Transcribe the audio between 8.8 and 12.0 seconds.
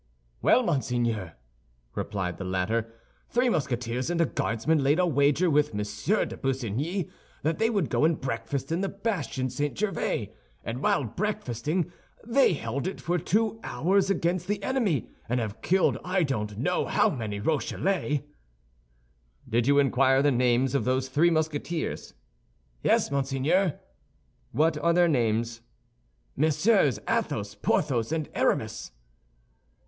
the bastion St. Gervais; and while breakfasting